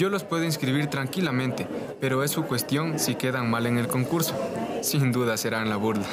Yo 0.00 0.08
los 0.08 0.24
puedo 0.24 0.44
inscribir 0.44 0.86
tranquilamente, 0.86 1.68
pero 2.00 2.24
es 2.24 2.30
su 2.30 2.44
cuestión 2.44 2.98
si 2.98 3.16
quedan 3.16 3.50
mal 3.50 3.66
en 3.66 3.76
el 3.76 3.86
concurso. 3.86 4.34
Sin 4.80 5.12
duda 5.12 5.36
serán 5.36 5.68
la 5.68 5.76
burla. 5.76 6.06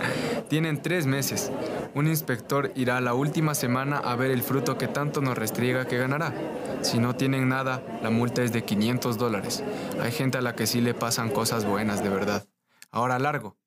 Tienen 0.48 0.80
tres 0.80 1.04
meses. 1.04 1.52
Un 1.92 2.06
inspector 2.06 2.72
irá 2.74 3.02
la 3.02 3.12
última 3.12 3.54
semana 3.54 3.98
a 3.98 4.16
ver 4.16 4.30
el 4.30 4.42
fruto 4.42 4.78
que 4.78 4.88
tanto 4.88 5.20
nos 5.20 5.36
restriega 5.36 5.86
que 5.86 5.98
ganará. 5.98 6.32
Si 6.80 6.98
no 6.98 7.16
tienen 7.16 7.50
nada, 7.50 7.82
la 8.02 8.08
multa 8.08 8.42
es 8.42 8.50
de 8.54 8.64
500 8.64 9.18
dólares. 9.18 9.62
Hay 10.00 10.12
gente 10.12 10.38
a 10.38 10.40
la 10.40 10.54
que 10.54 10.66
sí 10.66 10.80
le 10.80 10.94
pasan 10.94 11.28
cosas 11.28 11.66
buenas 11.66 12.02
de 12.02 12.08
verdad. 12.08 12.46
Ahora 12.90 13.18
largo. 13.18 13.58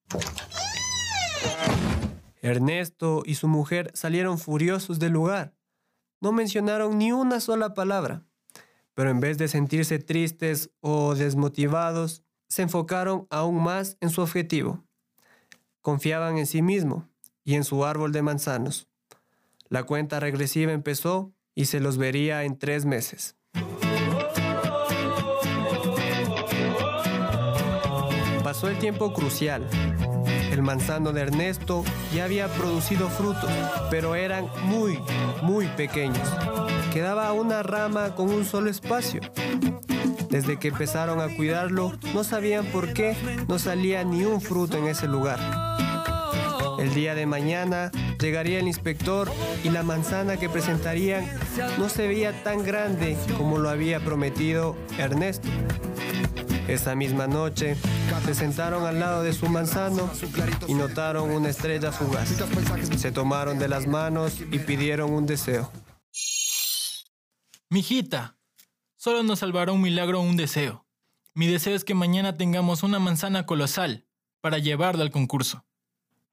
Ernesto 2.41 3.21
y 3.23 3.35
su 3.35 3.47
mujer 3.47 3.91
salieron 3.93 4.39
furiosos 4.39 4.97
del 4.97 5.11
lugar. 5.11 5.53
No 6.19 6.31
mencionaron 6.31 6.97
ni 6.97 7.11
una 7.11 7.39
sola 7.39 7.75
palabra 7.75 8.26
pero 8.97 9.11
en 9.11 9.19
vez 9.19 9.37
de 9.37 9.47
sentirse 9.47 9.99
tristes 9.99 10.71
o 10.81 11.13
desmotivados, 11.13 12.23
se 12.49 12.63
enfocaron 12.63 13.27
aún 13.29 13.61
más 13.61 13.95
en 14.01 14.09
su 14.09 14.21
objetivo. 14.21 14.83
Confiaban 15.83 16.39
en 16.39 16.47
sí 16.47 16.63
mismo 16.63 17.07
y 17.43 17.53
en 17.53 17.63
su 17.63 17.85
árbol 17.85 18.11
de 18.11 18.23
manzanos. 18.23 18.87
La 19.69 19.83
cuenta 19.83 20.19
regresiva 20.19 20.71
empezó 20.71 21.31
y 21.53 21.65
se 21.65 21.79
los 21.79 21.99
vería 21.99 22.43
en 22.43 22.57
tres 22.57 22.85
meses. 22.85 23.35
Pasó 28.43 28.67
el 28.67 28.79
tiempo 28.79 29.13
crucial. 29.13 29.69
El 30.51 30.63
manzano 30.63 31.13
de 31.13 31.21
Ernesto 31.21 31.83
ya 32.15 32.23
había 32.23 32.47
producido 32.47 33.09
frutos, 33.09 33.51
pero 33.91 34.15
eran 34.15 34.47
muy, 34.65 34.97
muy 35.43 35.67
pequeños 35.67 36.27
quedaba 36.93 37.31
una 37.33 37.63
rama 37.63 38.15
con 38.15 38.29
un 38.29 38.45
solo 38.45 38.69
espacio. 38.69 39.21
Desde 40.29 40.59
que 40.59 40.69
empezaron 40.69 41.19
a 41.19 41.33
cuidarlo, 41.35 41.93
no 42.13 42.23
sabían 42.23 42.65
por 42.65 42.93
qué 42.93 43.15
no 43.47 43.59
salía 43.59 44.03
ni 44.03 44.23
un 44.25 44.41
fruto 44.41 44.77
en 44.77 44.87
ese 44.87 45.07
lugar. 45.07 45.39
El 46.79 46.93
día 46.93 47.15
de 47.15 47.25
mañana 47.25 47.91
llegaría 48.19 48.59
el 48.59 48.67
inspector 48.67 49.31
y 49.63 49.69
la 49.69 49.83
manzana 49.83 50.37
que 50.37 50.49
presentarían 50.49 51.25
no 51.79 51.89
se 51.89 52.07
veía 52.07 52.43
tan 52.43 52.63
grande 52.63 53.17
como 53.37 53.57
lo 53.57 53.69
había 53.69 53.99
prometido 53.99 54.75
Ernesto. 54.97 55.47
Esa 56.67 56.95
misma 56.95 57.27
noche 57.27 57.77
se 58.25 58.35
sentaron 58.35 58.85
al 58.85 58.99
lado 58.99 59.23
de 59.23 59.33
su 59.33 59.47
manzano 59.47 60.09
y 60.67 60.73
notaron 60.73 61.31
una 61.31 61.49
estrella 61.49 61.91
fugaz. 61.91 62.29
Se 62.97 63.11
tomaron 63.11 63.57
de 63.57 63.69
las 63.69 63.87
manos 63.87 64.41
y 64.51 64.59
pidieron 64.59 65.11
un 65.11 65.25
deseo. 65.25 65.71
Mijita, 67.69 68.37
solo 68.95 69.23
nos 69.23 69.39
salvará 69.39 69.73
un 69.73 69.81
milagro 69.81 70.21
o 70.21 70.23
un 70.23 70.37
deseo. 70.37 70.85
Mi 71.33 71.47
deseo 71.47 71.75
es 71.75 71.83
que 71.83 71.93
mañana 71.93 72.37
tengamos 72.37 72.81
una 72.81 72.97
manzana 72.97 73.45
colosal 73.45 74.07
para 74.39 74.57
llevarla 74.57 75.03
al 75.03 75.11
concurso. 75.11 75.65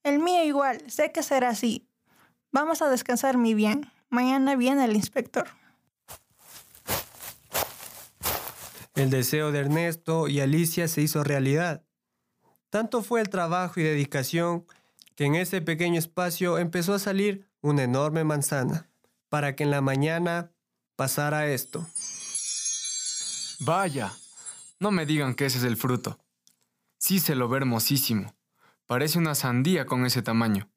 El 0.04 0.20
mío 0.20 0.44
igual, 0.44 0.88
sé 0.88 1.10
que 1.10 1.24
será 1.24 1.48
así. 1.48 1.88
Vamos 2.52 2.82
a 2.82 2.88
descansar 2.88 3.36
mi 3.36 3.52
bien. 3.52 3.90
Mañana 4.10 4.54
viene 4.54 4.84
el 4.84 4.94
inspector. 4.94 5.48
El 8.94 9.10
deseo 9.10 9.50
de 9.50 9.58
Ernesto 9.58 10.28
y 10.28 10.38
Alicia 10.38 10.86
se 10.86 11.02
hizo 11.02 11.24
realidad. 11.24 11.84
Tanto 12.70 13.02
fue 13.02 13.20
el 13.20 13.28
trabajo 13.28 13.80
y 13.80 13.82
dedicación 13.82 14.66
que 15.16 15.24
en 15.24 15.34
ese 15.34 15.60
pequeño 15.60 15.98
espacio 15.98 16.58
empezó 16.58 16.94
a 16.94 17.00
salir 17.00 17.50
una 17.60 17.82
enorme 17.82 18.22
manzana, 18.22 18.88
para 19.28 19.56
que 19.56 19.64
en 19.64 19.72
la 19.72 19.80
mañana 19.80 20.53
pasara 20.96 21.46
esto. 21.48 21.86
Vaya, 23.60 24.12
no 24.78 24.90
me 24.90 25.06
digan 25.06 25.34
que 25.34 25.46
ese 25.46 25.58
es 25.58 25.64
el 25.64 25.76
fruto. 25.76 26.18
Sí 26.98 27.20
se 27.20 27.34
lo 27.34 27.48
ve 27.48 27.58
hermosísimo. 27.58 28.34
Parece 28.86 29.18
una 29.18 29.34
sandía 29.34 29.86
con 29.86 30.04
ese 30.04 30.22
tamaño. 30.22 30.68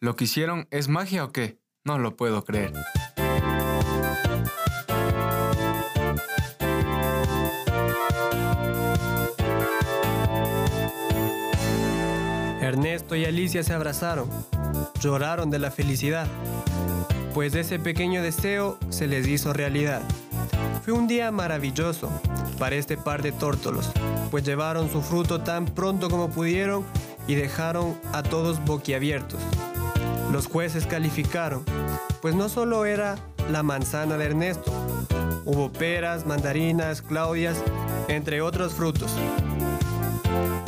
¿Lo 0.00 0.16
que 0.16 0.24
hicieron 0.24 0.66
es 0.70 0.88
magia 0.88 1.24
o 1.24 1.32
qué? 1.32 1.60
No 1.84 1.98
lo 1.98 2.16
puedo 2.16 2.44
creer. 2.44 2.72
Ernesto 12.60 13.16
y 13.16 13.24
Alicia 13.24 13.62
se 13.62 13.74
abrazaron, 13.74 14.30
lloraron 15.00 15.50
de 15.50 15.58
la 15.58 15.70
felicidad, 15.70 16.26
pues 17.34 17.54
ese 17.54 17.78
pequeño 17.78 18.22
deseo 18.22 18.78
se 18.90 19.06
les 19.06 19.26
hizo 19.26 19.52
realidad. 19.52 20.02
Fue 20.84 20.92
un 20.92 21.08
día 21.08 21.30
maravilloso 21.30 22.10
para 22.58 22.76
este 22.76 22.96
par 22.96 23.22
de 23.22 23.32
tórtolos, 23.32 23.90
pues 24.30 24.44
llevaron 24.44 24.90
su 24.90 25.00
fruto 25.00 25.40
tan 25.40 25.64
pronto 25.64 26.10
como 26.10 26.28
pudieron 26.28 26.84
y 27.26 27.34
dejaron 27.34 27.96
a 28.12 28.22
todos 28.22 28.62
boquiabiertos. 28.64 29.40
Los 30.30 30.46
jueces 30.46 30.86
calificaron, 30.86 31.64
pues 32.20 32.34
no 32.34 32.48
solo 32.48 32.84
era 32.84 33.16
la 33.50 33.62
manzana 33.62 34.16
de 34.16 34.26
Ernesto, 34.26 34.72
hubo 35.44 35.72
peras, 35.72 36.26
mandarinas, 36.26 37.00
claudias, 37.00 37.62
entre 38.08 38.42
otros 38.42 38.74
frutos. 38.74 39.12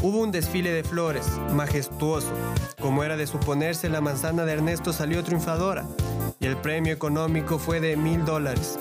Hubo 0.02 0.20
un 0.20 0.32
desfile 0.32 0.70
de 0.70 0.84
flores, 0.84 1.26
majestuoso. 1.54 2.28
Como 2.80 3.04
era 3.04 3.16
de 3.16 3.26
suponerse, 3.26 3.88
la 3.88 4.02
manzana 4.02 4.44
de 4.44 4.52
Ernesto 4.52 4.92
salió 4.92 5.24
triunfadora 5.24 5.86
y 6.44 6.46
el 6.46 6.58
premio 6.58 6.92
económico 6.92 7.58
fue 7.58 7.80
de 7.80 7.96
mil 7.96 8.26
dólares. 8.26 8.78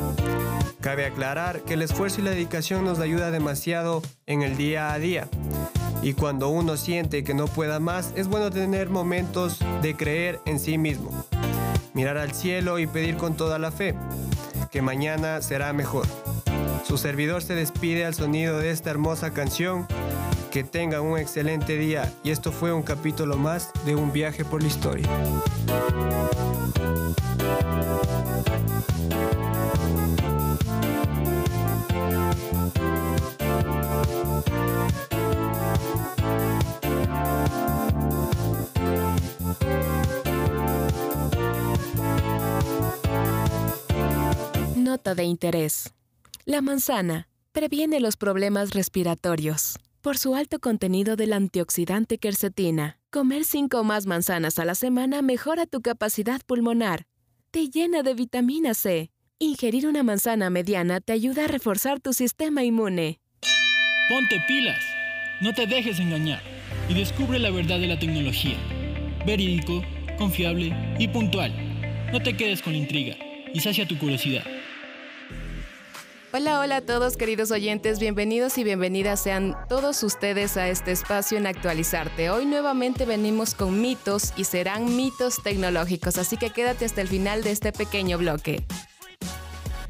Cabe 0.82 1.06
aclarar 1.06 1.62
que 1.62 1.76
el 1.76 1.82
esfuerzo 1.82 2.20
y 2.20 2.26
la 2.26 2.32
dedicación 2.32 2.84
nos 2.84 3.00
ayuda 3.00 3.32
demasiado 3.32 4.02
en 4.26 4.42
el 4.42 4.58
día 4.58 4.92
a 4.92 5.00
día. 5.00 5.30
Y 6.02 6.12
cuando 6.12 6.50
uno 6.50 6.76
siente 6.76 7.24
que 7.24 7.34
no 7.34 7.48
pueda 7.48 7.80
más, 7.80 8.12
es 8.18 8.28
bueno 8.28 8.52
tener 8.52 8.90
momentos 8.90 9.60
de 9.82 9.96
creer 9.96 10.42
en 10.46 10.60
sí 10.60 10.78
mismo. 10.78 11.26
Mirar 11.94 12.18
al 12.18 12.34
cielo 12.34 12.80
y 12.80 12.88
pedir 12.88 13.16
con 13.16 13.38
toda 13.38 13.58
la 13.60 13.72
fe 13.72 13.96
que 14.70 14.82
mañana 14.82 15.42
será 15.42 15.72
mejor. 15.72 16.06
Su 16.86 16.98
servidor 16.98 17.44
se 17.44 17.56
despide 17.56 18.04
al 18.04 18.14
sonido 18.14 18.60
de 18.60 18.72
esta 18.72 18.90
hermosa 18.90 19.32
canción 19.32 19.88
que 20.54 20.64
tengan 20.64 21.02
un 21.02 21.18
excelente 21.18 21.80
día 21.80 22.14
y 22.24 22.30
esto 22.30 22.52
fue 22.52 22.72
un 22.72 22.84
capítulo 22.84 23.38
más 23.38 23.72
de 23.88 23.96
un 23.96 24.14
viaje 24.14 24.46
por 24.46 24.62
la 24.62 24.68
historia. 24.68 25.10
Nota 44.76 45.16
de 45.16 45.24
interés. 45.24 45.92
La 46.46 46.62
manzana 46.62 47.28
previene 47.54 48.00
los 48.00 48.18
problemas 48.18 48.76
respiratorios 48.76 49.80
por 50.04 50.18
su 50.18 50.36
alto 50.36 50.60
contenido 50.60 51.16
del 51.16 51.32
antioxidante 51.32 52.18
quercetina. 52.18 53.00
Comer 53.10 53.46
cinco 53.46 53.80
o 53.80 53.84
más 53.86 54.06
manzanas 54.06 54.60
a 54.60 54.66
la 54.66 54.76
semana 54.76 55.22
mejora 55.22 55.66
tu 55.66 55.82
capacidad 55.82 56.42
pulmonar. 56.46 57.06
Te 57.52 57.70
llena 57.70 58.04
de 58.04 58.14
vitamina 58.14 58.74
C. 58.74 59.12
Ingerir 59.40 59.88
una 59.88 60.04
manzana 60.04 60.50
mediana 60.50 61.00
te 61.00 61.14
ayuda 61.14 61.46
a 61.46 61.48
reforzar 61.48 62.02
tu 62.02 62.12
sistema 62.12 62.66
inmune. 62.66 63.22
Ponte 64.10 64.44
pilas. 64.46 64.84
No 65.40 65.54
te 65.54 65.68
dejes 65.68 65.98
engañar 66.02 66.44
y 66.90 66.96
descubre 66.96 67.40
la 67.40 67.52
verdad 67.52 67.80
de 67.80 67.88
la 67.88 67.98
tecnología. 67.98 68.58
Verídico, 69.26 69.82
confiable 70.18 70.76
y 71.00 71.08
puntual. 71.08 71.54
No 72.12 72.22
te 72.22 72.36
quedes 72.36 72.62
con 72.62 72.74
la 72.74 72.80
intriga 72.80 73.16
y 73.54 73.62
sacia 73.62 73.88
tu 73.88 73.98
curiosidad. 73.98 74.44
Hola, 76.36 76.60
hola 76.60 76.78
a 76.78 76.82
todos 76.82 77.16
queridos 77.16 77.52
oyentes, 77.52 78.00
bienvenidos 78.00 78.58
y 78.58 78.64
bienvenidas 78.64 79.22
sean 79.22 79.56
todos 79.70 80.02
ustedes 80.02 80.58
a 80.58 80.68
este 80.68 80.92
espacio 80.92 81.38
en 81.38 81.46
Actualizarte. 81.46 82.32
Hoy 82.32 82.48
nuevamente 82.48 83.06
venimos 83.06 83.54
con 83.54 83.80
mitos 83.80 84.34
y 84.36 84.46
serán 84.46 84.96
mitos 84.96 85.44
tecnológicos, 85.44 86.18
así 86.18 86.38
que 86.38 86.50
quédate 86.50 86.86
hasta 86.86 87.02
el 87.02 87.08
final 87.08 87.44
de 87.44 87.52
este 87.52 87.72
pequeño 87.72 88.18
bloque. 88.18 88.66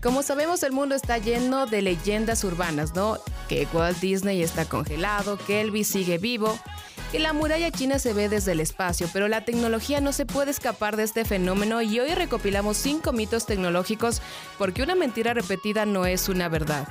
Como 0.01 0.21
sabemos, 0.21 0.63
el 0.63 0.73
mundo 0.73 0.95
está 0.95 1.17
lleno 1.17 1.65
de 1.65 1.82
leyendas 1.82 2.43
urbanas, 2.43 2.93
¿no? 2.93 3.19
Que 3.47 3.65
Walt 3.71 3.99
Disney 4.01 4.43
está 4.43 4.65
congelado, 4.65 5.38
que 5.38 5.62
Elvis 5.62 5.88
sigue 5.88 6.17
vivo, 6.17 6.60
que 7.13 7.19
la 7.19 7.32
muralla 7.32 7.69
china 7.69 7.99
se 7.99 8.12
ve 8.12 8.28
desde 8.28 8.54
el 8.54 8.60
espacio, 8.60 9.08
pero 9.13 9.28
la 9.28 9.45
tecnología 9.45 10.02
no 10.02 10.12
se 10.13 10.26
puede 10.26 10.49
escapar 10.49 10.97
de 10.97 11.04
este 11.04 11.26
fenómeno 11.26 11.80
y 11.84 11.99
hoy 11.99 12.15
recopilamos 12.15 12.76
cinco 12.76 13.13
mitos 13.13 13.45
tecnológicos 13.45 14.19
porque 14.58 14.82
una 14.82 14.95
mentira 14.95 15.36
repetida 15.36 15.86
no 15.86 16.08
es 16.08 16.28
una 16.28 16.49
verdad. 16.49 16.88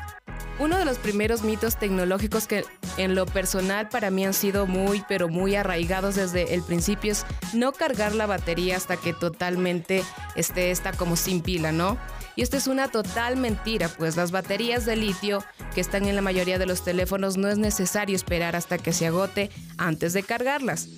Uno 0.61 0.79
de 0.79 0.85
los 0.85 0.99
primeros 0.99 1.43
mitos 1.43 1.77
tecnológicos 1.77 2.47
que 2.47 2.65
en 2.99 3.17
lo 3.17 3.27
personal 3.27 3.89
para 3.89 4.13
mí 4.13 4.25
han 4.25 4.33
sido 4.33 4.69
muy 4.69 5.03
pero 5.09 5.29
muy 5.29 5.57
arraigados 5.57 6.15
desde 6.15 6.55
el 6.55 6.63
principio 6.63 7.11
es 7.11 7.27
no 7.53 7.73
cargar 7.73 8.15
la 8.15 8.27
batería 8.27 8.77
hasta 8.77 8.97
que 8.97 9.13
totalmente 9.13 10.05
esté 10.37 10.71
esta 10.71 10.93
como 10.93 11.17
sin 11.17 11.41
pila, 11.41 11.73
¿no? 11.73 11.99
Y 12.35 12.43
esto 12.43 12.57
es 12.57 12.67
una 12.67 12.89
total 12.89 13.37
mentira, 13.37 13.89
pues 13.89 14.17
las 14.17 14.31
baterías 14.31 14.87
de 14.87 14.97
litio 14.97 15.45
que 15.75 15.81
están 15.81 16.07
en 16.07 16.17
la 16.17 16.23
mayoría 16.23 16.59
de 16.59 16.67
los 16.67 16.83
teléfonos 16.83 17.37
no 17.37 17.49
es 17.49 17.59
necesario 17.59 18.17
esperar 18.17 18.57
hasta 18.57 18.79
que 18.79 18.93
se 18.93 19.07
agote 19.07 19.51
antes 19.77 20.13
de 20.13 20.23
cargarlas. 20.23 20.89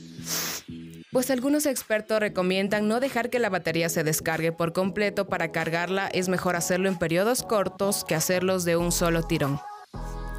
Pues 1.11 1.31
algunos 1.31 1.67
expertos 1.67 2.19
recomiendan 2.19 2.89
no 2.89 2.99
dejar 2.99 3.31
que 3.31 3.39
la 3.39 3.49
batería 3.49 3.89
se 3.89 4.03
descargue 4.03 4.51
por 4.51 4.73
completo 4.73 5.29
para 5.29 5.53
cargarla, 5.53 6.09
es 6.09 6.29
mejor 6.29 6.57
hacerlo 6.57 6.89
en 6.89 6.99
periodos 6.99 7.43
cortos 7.43 8.05
que 8.05 8.17
hacerlos 8.17 8.65
de 8.65 8.77
un 8.77 8.91
solo 8.91 9.23
tirón. 9.23 9.61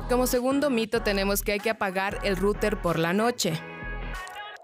Como 0.10 0.28
segundo 0.28 0.70
mito 0.70 1.02
tenemos 1.02 1.42
que 1.42 1.54
hay 1.54 1.60
que 1.60 1.70
apagar 1.70 2.20
el 2.24 2.36
router 2.36 2.82
por 2.82 3.00
la 3.00 3.14
noche. 3.14 3.54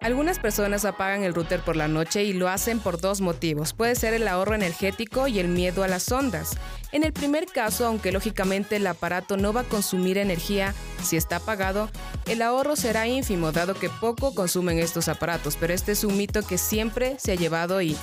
Algunas 0.02 0.40
personas 0.40 0.84
apagan 0.84 1.24
el 1.24 1.36
router 1.36 1.62
por 1.62 1.76
la 1.76 1.88
noche 1.88 2.24
y 2.24 2.34
lo 2.34 2.50
hacen 2.50 2.80
por 2.80 3.00
dos 3.00 3.22
motivos. 3.22 3.74
Puede 3.74 3.94
ser 3.94 4.16
el 4.16 4.28
ahorro 4.28 4.56
energético 4.56 5.28
y 5.28 5.40
el 5.40 5.48
miedo 5.48 5.84
a 5.84 5.88
las 5.88 6.12
ondas. 6.12 6.58
En 6.92 7.04
el 7.04 7.14
primer 7.14 7.46
caso, 7.46 7.86
aunque 7.86 8.12
lógicamente 8.12 8.78
el 8.78 8.88
aparato 8.88 9.38
no 9.38 9.54
va 9.54 9.62
a 9.62 9.66
consumir 9.66 10.18
energía 10.18 10.74
si 11.04 11.18
está 11.18 11.36
apagado, 11.36 11.88
el 12.26 12.42
ahorro 12.42 12.76
será 12.76 13.08
ínfimo 13.08 13.52
dado 13.52 13.76
que 13.76 13.92
poco 13.92 14.34
consumen 14.34 14.80
estos 14.80 15.08
aparatos, 15.08 15.56
pero 15.56 15.72
este 15.72 15.92
es 15.92 16.04
un 16.04 16.18
mito 16.18 16.42
que 16.42 16.58
siempre 16.58 17.18
se 17.20 17.34
ha 17.34 17.36
llevado 17.36 17.80
y 17.84 17.96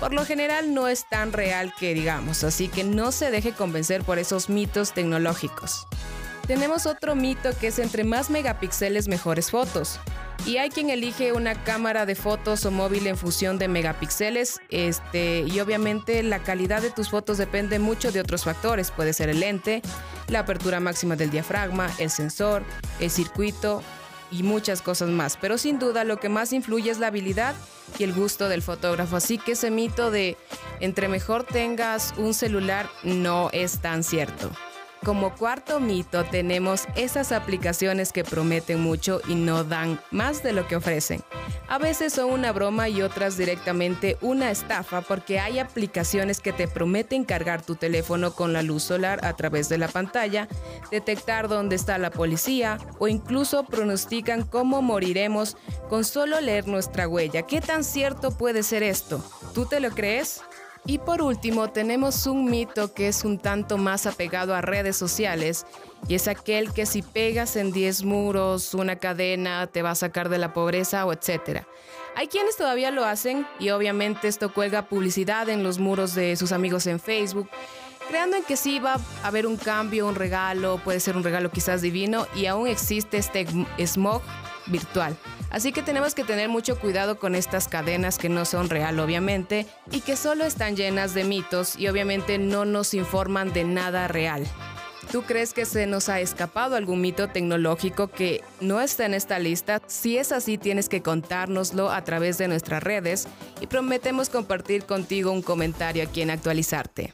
por 0.00 0.12
lo 0.12 0.24
general 0.24 0.74
no 0.74 0.88
es 0.88 1.08
tan 1.08 1.32
real 1.32 1.72
que 1.78 1.94
digamos, 1.94 2.42
así 2.42 2.66
que 2.66 2.82
no 2.82 3.12
se 3.12 3.30
deje 3.30 3.52
convencer 3.52 4.02
por 4.02 4.18
esos 4.18 4.48
mitos 4.48 4.92
tecnológicos. 4.92 5.86
Tenemos 6.48 6.86
otro 6.86 7.14
mito 7.14 7.50
que 7.60 7.68
es 7.68 7.78
entre 7.78 8.02
más 8.02 8.28
megapíxeles 8.28 9.06
mejores 9.06 9.52
fotos. 9.52 10.00
Y 10.46 10.58
hay 10.58 10.68
quien 10.68 10.90
elige 10.90 11.32
una 11.32 11.54
cámara 11.64 12.04
de 12.04 12.14
fotos 12.14 12.66
o 12.66 12.70
móvil 12.70 13.06
en 13.06 13.16
función 13.16 13.58
de 13.58 13.66
megapíxeles, 13.66 14.60
este, 14.68 15.40
y 15.40 15.60
obviamente 15.60 16.22
la 16.22 16.40
calidad 16.40 16.82
de 16.82 16.90
tus 16.90 17.08
fotos 17.08 17.38
depende 17.38 17.78
mucho 17.78 18.12
de 18.12 18.20
otros 18.20 18.44
factores, 18.44 18.90
puede 18.90 19.14
ser 19.14 19.30
el 19.30 19.40
lente, 19.40 19.80
la 20.28 20.40
apertura 20.40 20.80
máxima 20.80 21.16
del 21.16 21.30
diafragma, 21.30 21.90
el 21.98 22.10
sensor, 22.10 22.62
el 23.00 23.10
circuito 23.10 23.82
y 24.30 24.42
muchas 24.42 24.82
cosas 24.82 25.08
más, 25.08 25.38
pero 25.40 25.56
sin 25.56 25.78
duda 25.78 26.04
lo 26.04 26.18
que 26.18 26.28
más 26.28 26.52
influye 26.52 26.90
es 26.90 26.98
la 26.98 27.06
habilidad 27.06 27.54
y 27.98 28.04
el 28.04 28.12
gusto 28.12 28.48
del 28.48 28.62
fotógrafo. 28.62 29.16
Así 29.16 29.38
que 29.38 29.52
ese 29.52 29.70
mito 29.70 30.10
de 30.10 30.36
entre 30.80 31.08
mejor 31.08 31.44
tengas 31.44 32.14
un 32.16 32.34
celular 32.34 32.88
no 33.02 33.48
es 33.52 33.80
tan 33.80 34.02
cierto. 34.02 34.50
Como 35.04 35.34
cuarto 35.34 35.80
mito 35.80 36.24
tenemos 36.24 36.86
esas 36.96 37.30
aplicaciones 37.30 38.10
que 38.10 38.24
prometen 38.24 38.80
mucho 38.80 39.20
y 39.28 39.34
no 39.34 39.62
dan 39.62 40.00
más 40.10 40.42
de 40.42 40.54
lo 40.54 40.66
que 40.66 40.76
ofrecen. 40.76 41.22
A 41.68 41.76
veces 41.76 42.14
son 42.14 42.30
una 42.30 42.52
broma 42.52 42.88
y 42.88 43.02
otras 43.02 43.36
directamente 43.36 44.16
una 44.22 44.50
estafa 44.50 45.02
porque 45.02 45.40
hay 45.40 45.58
aplicaciones 45.58 46.40
que 46.40 46.54
te 46.54 46.68
prometen 46.68 47.24
cargar 47.24 47.60
tu 47.60 47.74
teléfono 47.74 48.32
con 48.34 48.54
la 48.54 48.62
luz 48.62 48.84
solar 48.84 49.22
a 49.26 49.34
través 49.34 49.68
de 49.68 49.76
la 49.76 49.88
pantalla, 49.88 50.48
detectar 50.90 51.48
dónde 51.48 51.76
está 51.76 51.98
la 51.98 52.10
policía 52.10 52.78
o 52.98 53.06
incluso 53.06 53.64
pronostican 53.64 54.42
cómo 54.44 54.80
moriremos 54.80 55.58
con 55.90 56.04
solo 56.04 56.40
leer 56.40 56.66
nuestra 56.66 57.06
huella. 57.06 57.42
¿Qué 57.42 57.60
tan 57.60 57.84
cierto 57.84 58.30
puede 58.30 58.62
ser 58.62 58.82
esto? 58.82 59.22
¿Tú 59.52 59.66
te 59.66 59.80
lo 59.80 59.90
crees? 59.90 60.40
Y 60.86 60.98
por 60.98 61.22
último, 61.22 61.70
tenemos 61.70 62.26
un 62.26 62.44
mito 62.44 62.92
que 62.92 63.08
es 63.08 63.24
un 63.24 63.38
tanto 63.38 63.78
más 63.78 64.04
apegado 64.04 64.54
a 64.54 64.60
redes 64.60 64.96
sociales 64.96 65.64
y 66.06 66.14
es 66.14 66.28
aquel 66.28 66.74
que 66.74 66.84
si 66.84 67.00
pegas 67.00 67.56
en 67.56 67.72
10 67.72 68.04
muros 68.04 68.74
una 68.74 68.96
cadena 68.96 69.66
te 69.66 69.80
va 69.80 69.92
a 69.92 69.94
sacar 69.94 70.28
de 70.28 70.36
la 70.36 70.52
pobreza 70.52 71.06
o 71.06 71.12
etcétera. 71.14 71.66
Hay 72.16 72.28
quienes 72.28 72.58
todavía 72.58 72.90
lo 72.90 73.04
hacen 73.04 73.46
y 73.58 73.70
obviamente 73.70 74.28
esto 74.28 74.52
cuelga 74.52 74.86
publicidad 74.88 75.48
en 75.48 75.62
los 75.62 75.78
muros 75.78 76.14
de 76.14 76.36
sus 76.36 76.52
amigos 76.52 76.86
en 76.86 77.00
Facebook, 77.00 77.48
creando 78.08 78.36
en 78.36 78.44
que 78.44 78.56
sí 78.56 78.78
va 78.78 78.96
a 79.22 79.26
haber 79.26 79.46
un 79.46 79.56
cambio, 79.56 80.06
un 80.06 80.14
regalo, 80.14 80.78
puede 80.84 81.00
ser 81.00 81.16
un 81.16 81.24
regalo 81.24 81.50
quizás 81.50 81.80
divino 81.80 82.26
y 82.36 82.44
aún 82.44 82.68
existe 82.68 83.16
este 83.16 83.46
smog 83.86 84.20
virtual. 84.66 85.16
Así 85.50 85.72
que 85.72 85.82
tenemos 85.82 86.14
que 86.14 86.24
tener 86.24 86.48
mucho 86.48 86.78
cuidado 86.78 87.18
con 87.18 87.34
estas 87.34 87.68
cadenas 87.68 88.18
que 88.18 88.28
no 88.28 88.44
son 88.44 88.70
real 88.70 88.98
obviamente 88.98 89.66
y 89.90 90.00
que 90.00 90.16
solo 90.16 90.44
están 90.44 90.76
llenas 90.76 91.14
de 91.14 91.24
mitos 91.24 91.76
y 91.78 91.88
obviamente 91.88 92.38
no 92.38 92.64
nos 92.64 92.94
informan 92.94 93.52
de 93.52 93.64
nada 93.64 94.08
real. 94.08 94.46
¿Tú 95.10 95.22
crees 95.22 95.52
que 95.52 95.64
se 95.64 95.86
nos 95.86 96.08
ha 96.08 96.20
escapado 96.20 96.76
algún 96.76 97.00
mito 97.00 97.28
tecnológico 97.28 98.08
que 98.08 98.42
no 98.60 98.80
está 98.80 99.06
en 99.06 99.14
esta 99.14 99.38
lista? 99.38 99.80
Si 99.86 100.18
es 100.18 100.32
así, 100.32 100.58
tienes 100.58 100.88
que 100.88 101.02
contárnoslo 101.02 101.90
a 101.90 102.02
través 102.04 102.38
de 102.38 102.48
nuestras 102.48 102.82
redes 102.82 103.28
y 103.60 103.66
prometemos 103.66 104.28
compartir 104.28 104.84
contigo 104.84 105.30
un 105.30 105.42
comentario 105.42 106.02
aquí 106.02 106.22
en 106.22 106.30
Actualizarte. 106.30 107.12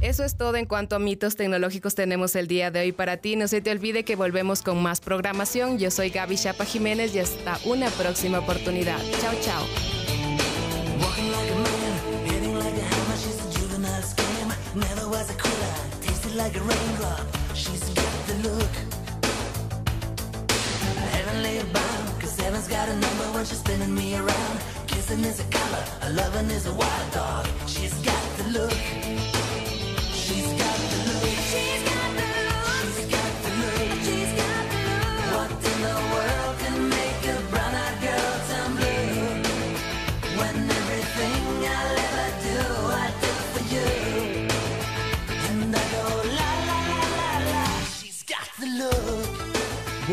Eso 0.00 0.24
es 0.24 0.36
todo 0.36 0.56
en 0.56 0.64
cuanto 0.64 0.96
a 0.96 0.98
mitos 0.98 1.36
tecnológicos 1.36 1.94
tenemos 1.94 2.34
el 2.34 2.48
día 2.48 2.70
de 2.70 2.80
hoy 2.80 2.92
para 2.92 3.18
ti. 3.18 3.36
No 3.36 3.48
se 3.48 3.60
te 3.60 3.70
olvide 3.70 4.02
que 4.02 4.16
volvemos 4.16 4.62
con 4.62 4.82
más 4.82 5.00
programación. 5.00 5.78
Yo 5.78 5.90
soy 5.90 6.08
Gaby 6.08 6.36
Chapa 6.36 6.64
Jiménez 6.64 7.14
y 7.14 7.18
hasta 7.18 7.58
una 7.66 7.90
próxima 7.90 8.38
oportunidad. 8.38 8.98
Chao, 9.20 9.34
chao. 9.42 9.66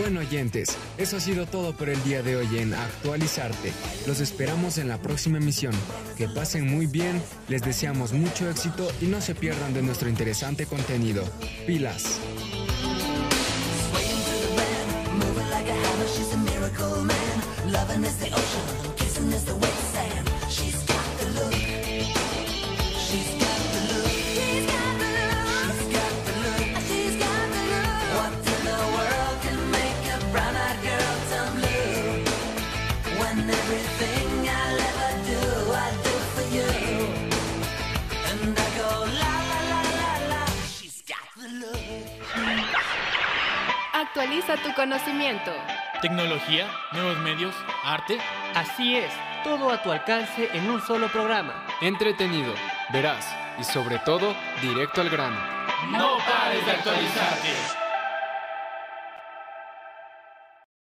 Bueno 0.07 0.21
oyentes, 0.21 0.69
eso 0.97 1.17
ha 1.17 1.19
sido 1.19 1.45
todo 1.45 1.75
por 1.75 1.89
el 1.89 2.01
día 2.05 2.23
de 2.23 2.37
hoy 2.37 2.59
en 2.59 2.73
Actualizarte. 2.73 3.73
Los 4.05 4.21
esperamos 4.21 4.77
en 4.77 4.87
la 4.87 5.01
próxima 5.01 5.37
emisión. 5.37 5.73
Que 6.17 6.29
pasen 6.29 6.65
muy 6.65 6.85
bien, 6.85 7.21
les 7.49 7.61
deseamos 7.61 8.13
mucho 8.13 8.49
éxito 8.49 8.89
y 9.01 9.07
no 9.07 9.19
se 9.19 9.35
pierdan 9.35 9.73
de 9.73 9.81
nuestro 9.81 10.07
interesante 10.07 10.65
contenido. 10.65 11.25
Pilas. 11.65 12.21
Actualiza 44.27 44.57
tu 44.57 44.73
conocimiento. 44.73 45.53
Tecnología, 46.01 46.67
nuevos 46.91 47.17
medios, 47.19 47.55
arte. 47.85 48.17
Así 48.55 48.97
es, 48.97 49.09
todo 49.41 49.71
a 49.71 49.81
tu 49.81 49.89
alcance 49.89 50.49
en 50.51 50.69
un 50.69 50.81
solo 50.81 51.07
programa. 51.07 51.65
Entretenido, 51.79 52.53
veraz 52.91 53.33
y 53.57 53.63
sobre 53.63 53.99
todo 53.99 54.35
directo 54.61 54.99
al 54.99 55.09
grano. 55.09 55.37
No 55.91 56.17
pares 56.17 56.65
de 56.65 56.71
actualizarte. 56.73 57.87